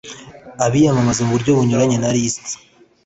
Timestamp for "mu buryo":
1.25-1.51